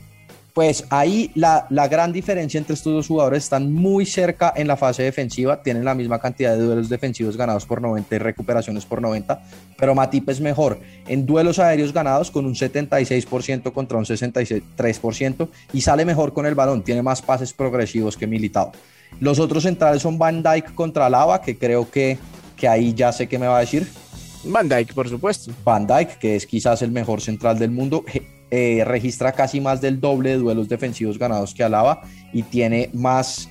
Pues 0.54 0.86
ahí 0.92 1.32
la, 1.34 1.66
la, 1.72 1.88
gran 1.88 2.14
diferencia 2.14 2.60
entre 2.60 2.76
estos 2.76 2.94
dos 2.94 3.08
jugadores 3.08 3.46
están 3.46 3.74
muy 3.74 4.06
cerca 4.06 4.54
en 4.56 4.68
la 4.68 4.78
fase 4.78 5.02
defensiva, 5.02 5.64
tienen 5.64 5.84
la 5.84 5.96
misma 5.96 6.20
cantidad 6.20 6.56
de 6.56 6.62
duelos 6.62 6.90
defensivos 6.90 7.36
ganados 7.36 7.66
por 7.66 7.82
90 7.82 8.16
y 8.16 8.20
recuperaciones 8.20 8.86
por 8.86 9.02
90, 9.02 9.42
pero 9.78 9.96
Matip 9.96 10.30
es 10.30 10.40
mejor 10.42 10.80
en 11.08 11.26
duelos 11.26 11.58
aéreos 11.58 11.92
ganados 11.92 12.30
con 12.30 12.46
un 12.46 12.54
76% 12.54 13.74
contra 13.74 13.98
un 13.98 14.06
63% 14.06 15.48
y 15.74 15.82
sale 15.82 16.06
mejor 16.06 16.34
con 16.34 16.46
el 16.46 16.54
balón, 16.54 16.84
tiene 16.84 17.02
más 17.02 17.24
pases 17.24 17.52
progresivos 17.52 18.16
que 18.16 18.28
Militao. 18.28 18.72
Los 19.20 19.40
otros 19.40 19.64
centrales 19.64 20.02
son 20.02 20.18
Van 20.18 20.44
Dyke 20.44 20.76
contra 20.76 21.10
Lava, 21.10 21.42
que 21.42 21.58
creo 21.58 21.90
que, 21.90 22.18
que 22.58 22.68
ahí 22.68 22.94
ya 22.94 23.12
sé 23.12 23.28
qué 23.28 23.40
me 23.40 23.48
va 23.48 23.58
a 23.58 23.62
decir. 23.62 23.88
Van 24.46 24.68
Dyke, 24.68 24.94
por 24.94 25.08
supuesto. 25.08 25.52
Van 25.64 25.88
Dyke, 25.88 26.18
que 26.20 26.36
es 26.36 26.46
quizás 26.46 26.82
el 26.82 26.92
mejor 26.92 27.22
central 27.22 27.58
del 27.58 27.72
mundo. 27.72 28.04
Eh, 28.56 28.84
registra 28.86 29.32
casi 29.32 29.60
más 29.60 29.82
del 29.82 30.00
doble 30.00 30.30
de 30.30 30.38
duelos 30.38 30.70
defensivos 30.70 31.18
ganados 31.18 31.56
que 31.56 31.64
Alaba 31.64 32.04
y 32.32 32.44
tiene 32.44 32.92
más, 32.94 33.50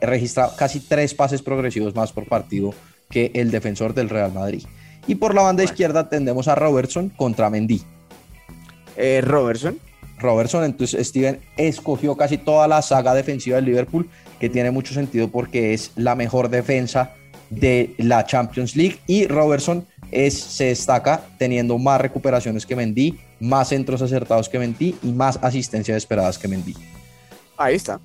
registra 0.00 0.48
casi 0.56 0.78
tres 0.78 1.12
pases 1.12 1.42
progresivos 1.42 1.92
más 1.96 2.12
por 2.12 2.28
partido 2.28 2.72
que 3.10 3.32
el 3.34 3.50
defensor 3.50 3.94
del 3.94 4.08
Real 4.08 4.32
Madrid. 4.32 4.62
Y 5.08 5.16
por 5.16 5.34
la 5.34 5.42
banda 5.42 5.64
izquierda 5.64 6.08
tendemos 6.08 6.46
a 6.46 6.54
Robertson 6.54 7.08
contra 7.08 7.50
Mendy. 7.50 7.82
Eh, 8.96 9.22
Robertson. 9.24 9.76
Robertson, 10.20 10.62
entonces 10.62 11.04
Steven 11.08 11.40
escogió 11.56 12.16
casi 12.16 12.38
toda 12.38 12.68
la 12.68 12.80
saga 12.80 13.14
defensiva 13.14 13.56
del 13.56 13.64
Liverpool, 13.64 14.08
que 14.38 14.48
tiene 14.48 14.70
mucho 14.70 14.94
sentido 14.94 15.32
porque 15.32 15.74
es 15.74 15.90
la 15.96 16.14
mejor 16.14 16.48
defensa 16.48 17.10
de 17.50 17.92
la 17.98 18.24
Champions 18.24 18.76
League 18.76 19.00
y 19.08 19.26
Robertson 19.26 19.84
es, 20.12 20.38
se 20.38 20.66
destaca 20.66 21.24
teniendo 21.38 21.76
más 21.76 22.00
recuperaciones 22.00 22.64
que 22.64 22.76
Mendy, 22.76 23.18
más 23.42 23.68
centros 23.68 24.00
acertados 24.00 24.48
que 24.48 24.58
Mendy 24.58 24.94
y 25.02 25.12
más 25.12 25.38
asistencias 25.42 25.96
esperadas 25.96 26.38
que 26.38 26.48
Mendy. 26.48 26.74
Ahí 27.56 27.74
está. 27.74 28.00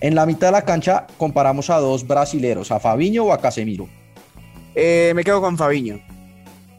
En 0.00 0.14
la 0.14 0.24
mitad 0.26 0.48
de 0.48 0.52
la 0.52 0.62
cancha 0.62 1.06
comparamos 1.18 1.70
a 1.70 1.76
dos 1.78 2.06
brasileros, 2.06 2.70
a 2.70 2.80
Fabiño 2.80 3.24
o 3.24 3.32
a 3.32 3.40
Casemiro. 3.40 3.88
Eh, 4.74 5.12
me 5.14 5.24
quedo 5.24 5.40
con 5.40 5.58
Fabiño. 5.58 6.00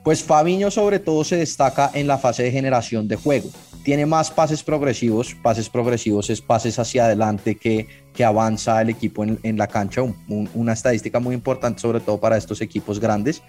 Pues 0.03 0.23
Fabiño 0.23 0.71
sobre 0.71 0.99
todo 0.99 1.23
se 1.23 1.35
destaca 1.35 1.91
en 1.93 2.07
la 2.07 2.17
fase 2.17 2.43
de 2.43 2.51
generación 2.51 3.07
de 3.07 3.15
juego. 3.15 3.49
Tiene 3.83 4.05
más 4.05 4.31
pases 4.31 4.63
progresivos. 4.63 5.35
Pases 5.43 5.69
progresivos 5.69 6.29
es 6.29 6.41
pases 6.41 6.79
hacia 6.79 7.05
adelante 7.05 7.57
que, 7.57 7.87
que 8.13 8.23
avanza 8.23 8.81
el 8.81 8.89
equipo 8.89 9.23
en, 9.23 9.39
en 9.43 9.57
la 9.57 9.67
cancha. 9.67 10.01
una 10.27 10.73
estadística 10.73 11.19
muy 11.19 11.35
importante 11.35 11.81
sobre 11.81 11.99
todo 11.99 12.19
para 12.19 12.37
estos 12.37 12.61
equipos 12.61 12.99
grandes 12.99 13.43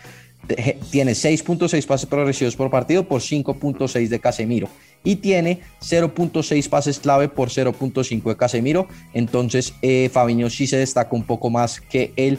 tiene 0.90 1.12
6.6 1.12 1.86
pases 1.86 2.06
progresivos 2.06 2.56
por 2.56 2.70
partido 2.70 3.04
por 3.04 3.20
5.6 3.20 4.08
de 4.08 4.20
Casemiro 4.20 4.68
y 5.04 5.16
tiene 5.16 5.60
0.6 5.80 6.68
pases 6.68 6.98
clave 6.98 7.28
por 7.28 7.48
0.5 7.48 8.22
de 8.22 8.36
Casemiro. 8.36 8.88
Entonces, 9.14 9.74
eh, 9.82 10.10
Fabiño 10.12 10.50
sí 10.50 10.66
se 10.66 10.76
destaca 10.76 11.14
un 11.14 11.24
poco 11.24 11.50
más 11.50 11.80
que 11.80 12.12
el 12.16 12.38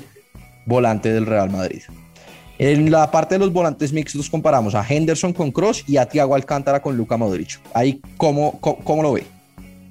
volante 0.66 1.12
del 1.12 1.26
Real 1.26 1.50
Madrid. 1.50 1.82
En 2.60 2.92
la 2.92 3.10
parte 3.10 3.36
de 3.36 3.40
los 3.40 3.52
volantes 3.52 3.92
mixtos 3.92 4.30
comparamos 4.30 4.76
a 4.76 4.86
Henderson 4.88 5.34
con 5.34 5.52
Cross 5.52 5.84
y 5.88 5.98
a 5.98 6.06
Thiago 6.06 6.36
Alcántara 6.36 6.82
con 6.82 6.96
Luca 6.96 7.18
Modric. 7.18 7.60
Ahí, 7.74 8.00
¿cómo, 8.18 8.60
cómo, 8.60 9.02
lo 9.02 9.14
ve? 9.14 9.24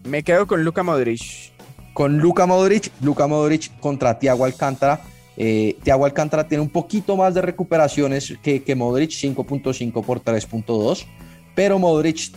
Me 0.04 0.22
quedo 0.22 0.46
con 0.46 0.62
Luca 0.62 0.84
Modric. 0.84 1.50
Con 1.94 2.18
Luca 2.18 2.46
Modric, 2.46 2.92
Luca 3.00 3.26
Modric 3.26 3.76
contra 3.80 4.20
Thiago 4.20 4.44
Alcántara 4.44 5.00
eh, 5.42 5.78
Thiago 5.82 6.04
Alcántara 6.04 6.46
tiene 6.46 6.60
un 6.60 6.68
poquito 6.68 7.16
más 7.16 7.32
de 7.32 7.40
recuperaciones 7.40 8.34
que, 8.42 8.62
que 8.62 8.74
Modric, 8.74 9.08
5.5 9.12 10.04
por 10.04 10.22
3.2, 10.22 11.06
pero 11.54 11.78
Modric 11.78 12.30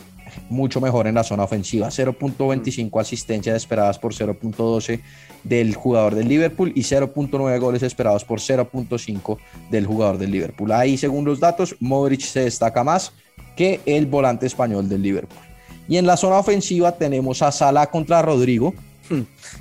mucho 0.50 0.80
mejor 0.80 1.08
en 1.08 1.16
la 1.16 1.26
zona 1.26 1.44
ofensiva, 1.44 1.90
0.25 1.90 3.02
asistencias 3.02 3.58
esperadas 3.58 4.00
por 4.00 4.14
0.12 4.14 5.02
del 5.44 5.76
jugador 5.76 6.16
del 6.16 6.30
Liverpool 6.30 6.72
y 6.76 6.84
0.9 6.84 7.60
goles 7.60 7.84
esperados 7.84 8.24
por 8.24 8.40
0.5 8.40 9.38
del 9.70 9.86
jugador 9.86 10.18
del 10.18 10.32
Liverpool. 10.32 10.72
Ahí, 10.72 10.98
según 10.98 11.26
los 11.26 11.42
datos, 11.42 11.76
Modric 11.82 12.22
se 12.22 12.46
destaca 12.46 12.86
más 12.86 13.12
que 13.58 13.82
el 13.86 14.06
volante 14.06 14.46
español 14.46 14.88
del 14.88 15.02
Liverpool. 15.02 15.44
Y 15.90 15.98
en 15.98 16.08
la 16.08 16.16
zona 16.16 16.38
ofensiva 16.38 16.94
tenemos 16.94 17.42
a 17.42 17.52
Salah 17.52 17.88
contra 17.88 18.22
Rodrigo. 18.22 18.74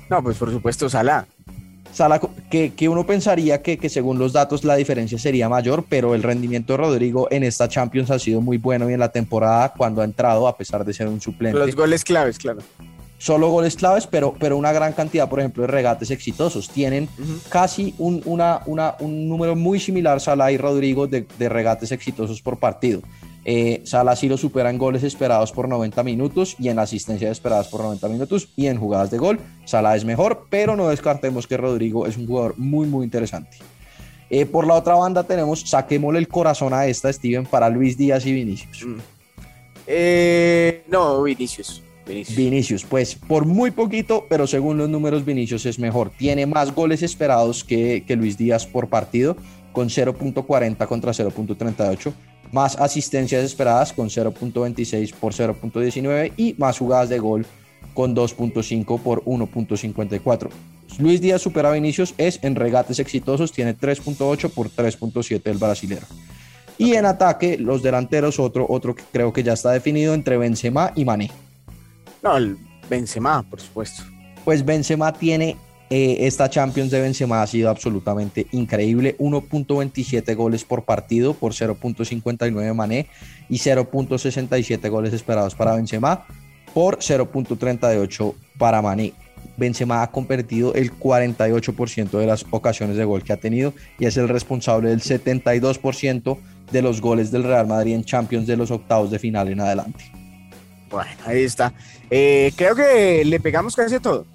No, 0.09 0.23
pues 0.23 0.37
por 0.37 0.49
supuesto 0.49 0.89
Salah. 0.89 1.27
Sala, 1.93 2.19
que, 2.49 2.73
que, 2.73 2.89
uno 2.89 3.05
pensaría 3.05 3.61
que, 3.61 3.77
que, 3.77 3.87
según 3.87 4.17
los 4.17 4.33
datos 4.33 4.63
la 4.63 4.75
diferencia 4.75 5.19
sería 5.19 5.47
mayor, 5.47 5.85
pero 5.87 6.15
el 6.15 6.23
rendimiento 6.23 6.73
de 6.73 6.77
Rodrigo 6.77 7.27
en 7.29 7.43
esta 7.43 7.67
Champions 7.67 8.09
ha 8.09 8.17
sido 8.17 8.41
muy 8.41 8.57
bueno 8.57 8.89
y 8.89 8.93
en 8.93 8.99
la 8.99 9.11
temporada 9.11 9.73
cuando 9.77 10.01
ha 10.01 10.05
entrado, 10.05 10.47
a 10.47 10.57
pesar 10.57 10.83
de 10.83 10.93
ser 10.93 11.07
un 11.07 11.21
suplente. 11.21 11.59
Los 11.59 11.75
goles 11.75 12.03
claves, 12.03 12.39
claro. 12.39 12.61
Solo 13.19 13.49
goles 13.49 13.75
claves, 13.75 14.07
pero, 14.07 14.35
pero 14.37 14.57
una 14.57 14.73
gran 14.73 14.91
cantidad, 14.93 15.29
por 15.29 15.39
ejemplo, 15.39 15.61
de 15.61 15.67
regates 15.67 16.11
exitosos. 16.11 16.67
Tienen 16.67 17.07
casi 17.47 17.93
un, 17.97 18.21
una, 18.25 18.61
una, 18.65 18.95
un 18.99 19.29
número 19.29 19.55
muy 19.55 19.79
similar, 19.79 20.19
Salah 20.19 20.51
y 20.51 20.57
Rodrigo, 20.57 21.07
de, 21.07 21.25
de 21.37 21.47
regates 21.47 21.91
exitosos 21.91 22.41
por 22.41 22.57
partido. 22.57 23.01
Eh, 23.45 23.81
Salah 23.83 24.15
sí 24.15 24.29
lo 24.29 24.37
supera 24.37 24.69
en 24.69 24.77
goles 24.77 25.03
esperados 25.03 25.51
por 25.51 25.67
90 25.67 26.01
minutos 26.03 26.55
y 26.59 26.69
en 26.69 26.79
asistencias 26.79 27.31
esperadas 27.31 27.67
por 27.67 27.81
90 27.81 28.07
minutos 28.07 28.49
y 28.55 28.67
en 28.67 28.77
jugadas 28.77 29.11
de 29.11 29.17
gol. 29.17 29.39
Salah 29.65 29.95
es 29.95 30.05
mejor, 30.05 30.47
pero 30.49 30.75
no 30.75 30.87
descartemos 30.89 31.47
que 31.47 31.57
Rodrigo 31.57 32.07
es 32.07 32.17
un 32.17 32.27
jugador 32.27 32.55
muy, 32.57 32.87
muy 32.87 33.03
interesante. 33.03 33.57
Eh, 34.29 34.45
por 34.45 34.65
la 34.65 34.75
otra 34.75 34.95
banda 34.95 35.23
tenemos, 35.23 35.61
saquémosle 35.61 36.19
el 36.19 36.27
corazón 36.27 36.73
a 36.73 36.87
esta, 36.87 37.11
Steven, 37.11 37.45
para 37.45 37.69
Luis 37.69 37.97
Díaz 37.97 38.25
y 38.25 38.31
Vinicius. 38.31 38.85
Mm. 38.85 38.99
Eh, 39.87 40.83
no, 40.89 41.21
Vinicius. 41.21 41.83
Vinicius. 42.05 42.83
pues 42.83 43.15
por 43.15 43.45
muy 43.45 43.71
poquito, 43.71 44.25
pero 44.27 44.45
según 44.45 44.77
los 44.77 44.89
números, 44.89 45.23
Vinicius 45.23 45.65
es 45.65 45.79
mejor. 45.79 46.11
Tiene 46.17 46.45
más 46.45 46.75
goles 46.75 47.01
esperados 47.01 47.63
que, 47.63 48.03
que 48.05 48.15
Luis 48.15 48.37
Díaz 48.37 48.65
por 48.65 48.89
partido, 48.89 49.37
con 49.71 49.87
0.40 49.87 50.87
contra 50.87 51.11
0.38 51.11 52.13
más 52.53 52.77
asistencias 52.77 53.43
esperadas 53.43 53.91
con 53.91 54.09
0.26 54.09 55.13
por 55.15 55.33
0.19 55.33 56.33
y 56.37 56.55
más 56.57 56.77
jugadas 56.77 57.09
de 57.09 57.19
gol 57.19 57.45
con 57.93 58.15
2.5 58.15 59.01
por 59.01 59.23
1.54. 59.25 60.49
Luis 60.99 61.19
Díaz 61.19 61.41
supera 61.41 61.69
a 61.69 61.73
Vinicius 61.73 62.13
es 62.17 62.39
en 62.43 62.55
regates 62.55 62.99
exitosos, 62.99 63.51
tiene 63.51 63.75
3.8 63.75 64.51
por 64.51 64.69
3.7 64.69 65.41
el 65.45 65.57
brasilero. 65.57 66.05
Y 66.77 66.93
en 66.93 67.05
ataque, 67.05 67.57
los 67.57 67.83
delanteros, 67.83 68.39
otro, 68.39 68.65
otro 68.69 68.95
que 68.95 69.03
creo 69.11 69.33
que 69.33 69.43
ya 69.43 69.53
está 69.53 69.71
definido 69.71 70.13
entre 70.13 70.37
Benzema 70.37 70.91
y 70.95 71.05
Mané. 71.05 71.31
No, 72.21 72.37
el 72.37 72.57
Benzema, 72.89 73.43
por 73.43 73.61
supuesto. 73.61 74.03
Pues 74.45 74.63
Benzema 74.63 75.13
tiene 75.13 75.57
eh, 75.95 76.25
esta 76.25 76.49
Champions 76.49 76.89
de 76.89 76.99
Benzema 76.99 77.43
ha 77.43 77.45
sido 77.45 77.69
absolutamente 77.69 78.47
increíble. 78.51 79.15
1.27 79.19 80.35
goles 80.35 80.63
por 80.63 80.85
partido 80.85 81.35
por 81.35 81.53
0.59 81.53 82.73
Mané 82.73 83.05
y 83.47 83.57
0.67 83.57 84.89
goles 84.89 85.13
esperados 85.13 85.53
para 85.53 85.75
Benzema 85.75 86.25
por 86.73 86.97
0.38 86.97 88.33
para 88.57 88.81
Mané. 88.81 89.13
Benzema 89.55 90.01
ha 90.01 90.09
convertido 90.09 90.73
el 90.73 90.97
48% 90.97 92.09
de 92.09 92.25
las 92.25 92.43
ocasiones 92.49 92.97
de 92.97 93.05
gol 93.05 93.21
que 93.21 93.33
ha 93.33 93.37
tenido 93.37 93.75
y 93.99 94.07
es 94.07 94.17
el 94.17 94.27
responsable 94.27 94.89
del 94.89 95.01
72% 95.01 96.37
de 96.71 96.81
los 96.81 97.01
goles 97.01 97.29
del 97.29 97.43
Real 97.43 97.67
Madrid 97.67 97.93
en 97.93 98.03
Champions 98.03 98.47
de 98.47 98.57
los 98.57 98.71
octavos 98.71 99.11
de 99.11 99.19
final 99.19 99.47
en 99.49 99.59
adelante. 99.59 100.11
Bueno, 100.89 101.11
ahí 101.27 101.43
está. 101.43 101.71
Eh, 102.09 102.51
creo 102.55 102.73
que 102.73 103.23
le 103.23 103.39
pegamos 103.39 103.75
casi 103.75 103.99
todo. 103.99 104.25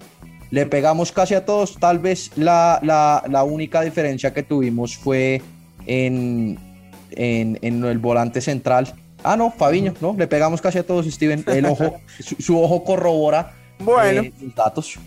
Le 0.51 0.65
pegamos 0.65 1.11
casi 1.11 1.35
a 1.35 1.45
todos. 1.45 1.77
Tal 1.77 1.99
vez 1.99 2.31
la, 2.35 2.79
la, 2.83 3.23
la 3.29 3.43
única 3.43 3.81
diferencia 3.81 4.33
que 4.33 4.43
tuvimos 4.43 4.97
fue 4.97 5.41
en, 5.85 6.57
en, 7.11 7.59
en, 7.61 7.83
el 7.83 7.97
volante 7.99 8.41
central. 8.41 8.93
Ah, 9.23 9.35
no, 9.35 9.51
Fabiño, 9.51 9.93
¿no? 10.01 10.15
Le 10.17 10.27
pegamos 10.27 10.61
casi 10.61 10.79
a 10.79 10.85
todos, 10.85 11.05
Steven. 11.05 11.43
El 11.47 11.65
ojo, 11.65 11.99
su, 12.39 12.59
ojo 12.59 12.83
corrobora 12.83 13.53
bueno. 13.79 14.21
Eh, 14.21 14.33
los 14.41 14.55
datos. 14.55 14.99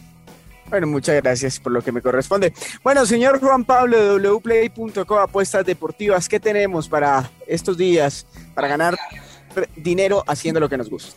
Bueno, 0.69 0.87
muchas 0.87 1.23
gracias 1.23 1.61
por 1.61 1.73
lo 1.73 1.83
que 1.83 1.93
me 1.93 2.01
corresponde. 2.01 2.55
Bueno, 2.83 3.05
señor 3.05 3.39
Juan 3.41 3.65
Pablo 3.65 4.19
de 4.19 4.31
wplay.co, 4.31 5.19
apuestas 5.19 5.67
deportivas, 5.67 6.29
¿qué 6.29 6.41
tenemos 6.41 6.89
para 6.89 7.31
estos 7.47 7.77
días 7.77 8.27
para 8.55 8.69
ganar 8.69 8.97
dinero 9.77 10.25
haciendo 10.27 10.61
lo 10.61 10.71
que 10.71 10.79
nos 10.79 10.89
gusta? 10.89 11.15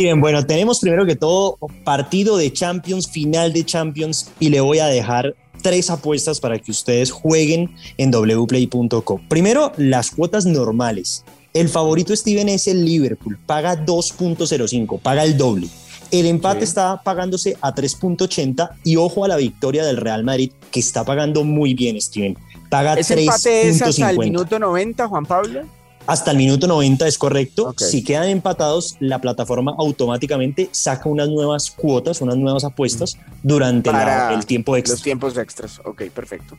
Steven, 0.00 0.18
bueno, 0.18 0.46
tenemos 0.46 0.80
primero 0.80 1.04
que 1.04 1.14
todo 1.14 1.58
partido 1.84 2.38
de 2.38 2.50
Champions, 2.50 3.06
final 3.06 3.52
de 3.52 3.66
Champions, 3.66 4.30
y 4.40 4.48
le 4.48 4.62
voy 4.62 4.78
a 4.78 4.86
dejar 4.86 5.36
tres 5.62 5.90
apuestas 5.90 6.40
para 6.40 6.58
que 6.58 6.70
ustedes 6.70 7.10
jueguen 7.10 7.74
en 7.98 8.10
wplay.co. 8.10 9.20
Primero, 9.28 9.72
las 9.76 10.10
cuotas 10.10 10.46
normales. 10.46 11.22
El 11.52 11.68
favorito 11.68 12.16
Steven 12.16 12.48
es 12.48 12.66
el 12.66 12.82
Liverpool, 12.82 13.38
paga 13.44 13.84
2.05, 13.84 15.00
paga 15.00 15.22
el 15.22 15.36
doble. 15.36 15.68
El 16.10 16.24
empate 16.24 16.64
está 16.64 17.02
pagándose 17.02 17.58
a 17.60 17.74
3.80 17.74 18.70
y 18.82 18.96
ojo 18.96 19.26
a 19.26 19.28
la 19.28 19.36
victoria 19.36 19.84
del 19.84 19.98
Real 19.98 20.24
Madrid 20.24 20.50
que 20.70 20.80
está 20.80 21.04
pagando 21.04 21.44
muy 21.44 21.74
bien, 21.74 22.00
Steven. 22.00 22.38
Paga 22.70 22.94
¿Ese 22.94 23.20
empate 23.20 23.68
es 23.68 23.82
hasta 23.82 24.10
el 24.12 24.18
minuto 24.18 24.58
90, 24.58 25.08
Juan 25.08 25.26
Pablo? 25.26 25.79
Hasta 26.10 26.32
el 26.32 26.36
minuto 26.36 26.66
90 26.66 27.06
es 27.06 27.18
correcto. 27.18 27.72
Si 27.76 28.02
quedan 28.02 28.28
empatados, 28.28 28.96
la 28.98 29.20
plataforma 29.20 29.74
automáticamente 29.78 30.68
saca 30.72 31.08
unas 31.08 31.28
nuevas 31.28 31.70
cuotas, 31.70 32.20
unas 32.20 32.36
nuevas 32.36 32.64
apuestas 32.64 33.16
durante 33.42 33.90
el 34.34 34.44
tiempo 34.44 34.76
extra. 34.76 34.94
Los 34.94 35.02
tiempos 35.02 35.38
extras. 35.38 35.80
Ok, 35.84 36.02
perfecto. 36.12 36.56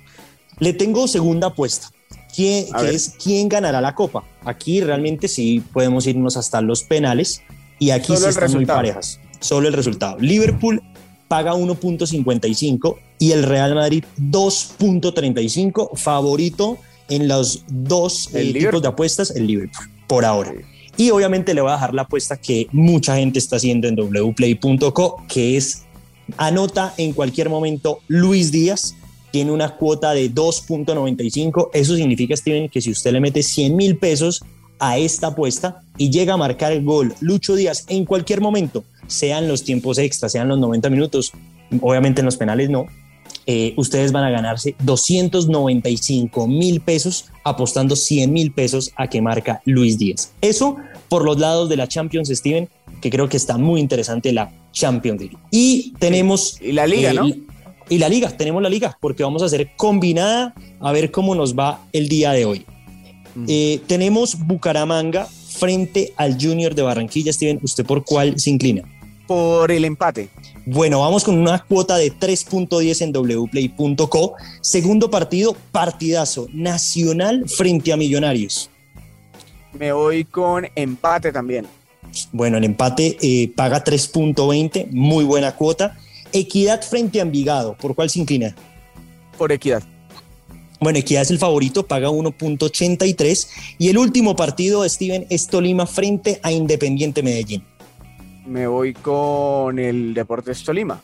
Le 0.60 0.74
tengo 0.74 1.08
segunda 1.08 1.48
apuesta. 1.48 1.90
que 2.34 2.70
es 2.86 3.16
quién 3.22 3.50
ganará 3.50 3.82
la 3.82 3.94
copa. 3.94 4.24
Aquí 4.46 4.80
realmente 4.80 5.28
sí 5.28 5.62
podemos 5.74 6.08
irnos 6.08 6.38
hasta 6.38 6.62
los 6.62 6.84
penales 6.84 7.42
y 7.78 7.90
aquí 7.90 8.16
sí 8.16 8.26
están 8.26 8.54
muy 8.54 8.66
parejas 8.66 9.20
solo 9.42 9.68
el 9.68 9.74
resultado. 9.74 10.18
Liverpool 10.20 10.82
paga 11.28 11.54
1.55 11.54 12.96
y 13.20 13.32
el 13.32 13.44
Real 13.44 13.76
Madrid 13.76 14.06
2.35, 14.18 15.98
favorito 15.98 16.78
en 17.10 17.28
los 17.28 17.64
dos 17.68 18.30
eh, 18.34 18.54
tipos 18.54 18.82
de 18.82 18.88
apuestas, 18.88 19.32
el 19.36 19.48
Liverpool, 19.48 19.90
por 20.08 20.26
ahora. 20.26 20.54
Y 20.98 21.10
obviamente 21.10 21.54
le 21.54 21.62
voy 21.62 21.72
a 21.72 21.76
dejar 21.76 21.94
la 21.94 22.04
apuesta 22.04 22.38
que 22.38 22.68
mucha 22.72 23.16
gente 23.16 23.40
está 23.40 23.56
haciendo 23.56 23.88
en 23.88 23.96
wplay.co, 23.96 25.24
que 25.28 25.58
es 25.58 25.84
anota 26.38 26.94
en 26.98 27.14
cualquier 27.14 27.50
momento 27.50 28.00
Luis 28.08 28.52
Díaz, 28.52 28.96
tiene 29.32 29.52
una 29.52 29.76
cuota 29.78 30.14
de 30.14 30.32
2.95. 30.32 31.70
Eso 31.74 31.96
significa, 31.96 32.36
Steven, 32.36 32.70
que 32.70 32.82
si 32.82 32.92
usted 32.92 33.14
le 33.14 33.22
mete 33.22 33.44
100 33.44 33.76
mil 33.76 33.98
pesos 33.98 34.44
a 34.80 34.98
esta 34.98 35.28
apuesta 35.28 35.82
y 35.98 36.10
llega 36.10 36.34
a 36.34 36.38
marcar 36.38 36.72
el 36.72 36.84
gol 36.84 37.14
Lucho 37.22 37.56
Díaz 37.56 37.86
en 37.88 38.06
cualquier 38.06 38.42
momento, 38.42 38.84
sean 39.08 39.48
los 39.48 39.64
tiempos 39.64 39.98
extras, 39.98 40.32
sean 40.32 40.50
los 40.50 40.60
90 40.60 40.90
minutos, 40.90 41.32
obviamente 41.82 42.22
en 42.22 42.26
los 42.26 42.38
penales 42.38 42.70
no, 42.70 42.88
eh, 43.52 43.74
ustedes 43.76 44.12
van 44.12 44.24
a 44.24 44.30
ganarse 44.30 44.76
295 44.84 46.48
mil 46.48 46.80
pesos 46.80 47.26
apostando 47.44 47.96
100 47.96 48.32
mil 48.32 48.52
pesos 48.52 48.92
a 48.96 49.08
que 49.08 49.22
marca 49.22 49.62
Luis 49.66 49.98
Díaz. 49.98 50.32
Eso 50.42 50.78
por 51.10 51.26
los 51.26 51.38
lados 51.38 51.68
de 51.68 51.76
la 51.76 51.88
Champions, 51.88 52.30
Steven, 52.30 52.70
que 53.02 53.10
creo 53.10 53.28
que 53.28 53.36
está 53.36 53.58
muy 53.58 53.82
interesante 53.82 54.32
la 54.32 54.52
Champions 54.72 55.20
League. 55.20 55.38
Y 55.52 55.94
tenemos... 56.00 56.58
Y 56.62 56.72
la 56.72 56.88
liga, 56.88 57.12
¿no? 57.12 57.28
Y 57.90 57.98
la 57.98 58.08
liga, 58.08 58.30
tenemos 58.38 58.62
la 58.62 58.70
liga, 58.70 58.98
porque 59.02 59.24
vamos 59.24 59.42
a 59.42 59.48
hacer 59.48 59.72
combinada 59.76 60.54
a 60.80 60.92
ver 60.94 61.12
cómo 61.12 61.36
nos 61.36 61.54
va 61.54 61.82
el 61.92 62.08
día 62.08 62.32
de 62.32 62.46
hoy. 62.46 62.66
Mm. 63.36 63.46
Eh, 63.50 63.82
tenemos 63.88 64.38
Bucaramanga 64.40 65.26
frente 65.26 66.14
al 66.16 66.42
Junior 66.42 66.74
de 66.74 66.84
Barranquilla. 66.84 67.34
Steven, 67.34 67.60
¿usted 67.62 67.86
por 67.86 68.06
cuál 68.06 68.40
se 68.40 68.50
inclina? 68.50 68.84
Por 69.32 69.72
el 69.72 69.86
empate. 69.86 70.28
Bueno, 70.66 71.00
vamos 71.00 71.24
con 71.24 71.38
una 71.38 71.64
cuota 71.64 71.96
de 71.96 72.12
3.10 72.12 73.02
en 73.02 73.14
wplay.co. 73.14 74.34
Segundo 74.60 75.10
partido, 75.10 75.56
partidazo 75.72 76.50
nacional 76.52 77.46
frente 77.48 77.94
a 77.94 77.96
Millonarios. 77.96 78.70
Me 79.72 79.94
voy 79.94 80.26
con 80.26 80.68
empate 80.76 81.32
también. 81.32 81.66
Bueno, 82.34 82.58
el 82.58 82.66
empate 82.66 83.18
eh, 83.22 83.50
paga 83.56 83.82
3.20, 83.82 84.88
muy 84.92 85.24
buena 85.24 85.56
cuota. 85.56 85.98
Equidad 86.34 86.82
frente 86.82 87.20
a 87.20 87.22
Envigado, 87.22 87.78
¿por 87.78 87.96
cuál 87.96 88.10
se 88.10 88.20
inclina? 88.20 88.54
Por 89.38 89.54
Equidad. 89.54 89.82
Bueno, 90.82 91.00
Equidad 91.00 91.22
es 91.22 91.32
el 91.32 91.40
favorito, 91.40 91.88
paga 91.88 92.10
1.83. 92.10 93.48
Y 93.78 93.88
el 93.88 93.98
último 93.98 94.36
partido, 94.36 94.88
Steven, 94.90 95.26
es 95.30 95.48
Tolima 95.48 95.88
frente 95.88 96.42
a 96.44 96.52
Independiente 96.52 97.24
Medellín 97.24 97.64
me 98.52 98.68
voy 98.68 98.94
con 98.94 99.80
el 99.80 100.14
Deportes 100.14 100.64
Tolima. 100.64 101.02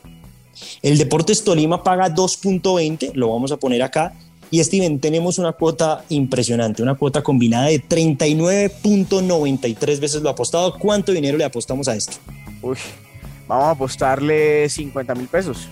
El 0.81 0.97
Deportes 0.97 1.41
Tolima 1.43 1.83
paga 1.83 2.09
2.20, 2.13 3.13
lo 3.13 3.31
vamos 3.31 3.53
a 3.53 3.57
poner 3.57 3.83
acá. 3.83 4.13
Y 4.51 4.63
Steven, 4.63 4.99
tenemos 4.99 5.39
una 5.39 5.53
cuota 5.53 6.03
impresionante, 6.09 6.83
una 6.83 6.95
cuota 6.95 7.23
combinada 7.23 7.67
de 7.67 7.81
39.93 7.83 9.99
veces 9.99 10.21
lo 10.21 10.29
apostado. 10.29 10.77
¿Cuánto 10.77 11.11
dinero 11.11 11.37
le 11.37 11.45
apostamos 11.45 11.87
a 11.87 11.95
esto? 11.95 12.17
Uy, 12.61 12.77
vamos 13.47 13.65
a 13.65 13.71
apostarle 13.71 14.69
50 14.69 15.15
mil 15.15 15.27
pesos. 15.27 15.67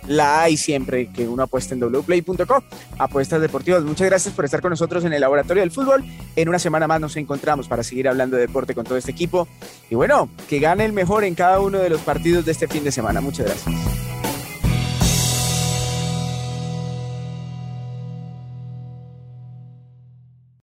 La 0.07 0.43
hay 0.43 0.57
siempre 0.57 1.07
que 1.07 1.27
uno 1.27 1.45
apuesta 1.45 1.75
en 1.75 1.81
wplay.co. 1.81 2.63
Apuestas 2.99 3.41
deportivas. 3.41 3.83
Muchas 3.85 4.07
gracias 4.07 4.35
por 4.35 4.45
estar 4.45 4.61
con 4.61 4.71
nosotros 4.71 5.05
en 5.05 5.13
el 5.13 5.21
laboratorio 5.21 5.63
del 5.63 5.71
fútbol. 5.71 6.05
En 6.37 6.49
una 6.49 6.59
semana 6.59 6.87
más 6.87 7.01
nos 7.01 7.17
encontramos 7.17 7.69
para 7.69 7.83
seguir 7.83 8.09
hablando 8.09 8.37
de 8.37 8.43
deporte 8.43 8.75
con 8.75 8.85
todo 8.85 8.99
este 8.99 9.13
equipo. 9.13 9.49
Y 9.89 9.95
bueno, 9.95 10.29
que 10.49 10.59
gane 10.59 10.85
el 10.85 10.93
mejor 10.93 11.25
en 11.25 11.35
cada 11.35 11.61
uno 11.61 11.79
de 11.79 11.89
los 11.89 12.03
partidos 12.03 12.45
de 12.45 12.53
este 12.53 12.69
fin 12.69 12.85
de 12.85 12.93
semana. 12.93 13.21
Muchas 13.21 13.47
gracias. 13.47 14.24